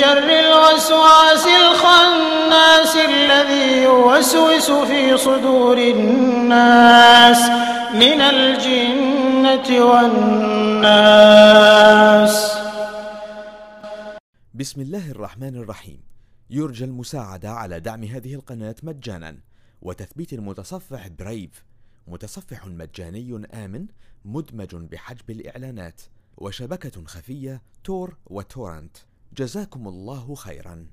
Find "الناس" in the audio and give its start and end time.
5.78-7.40